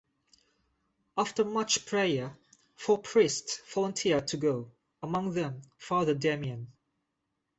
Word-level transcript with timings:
After 1.15 1.45
much 1.45 1.85
prayer, 1.85 2.35
four 2.75 2.97
priests 2.97 3.61
volunteered 3.71 4.25
to 4.29 4.37
go, 4.37 4.71
among 5.03 5.35
them 5.35 5.61
Father 5.77 6.15
Damien. 6.15 6.73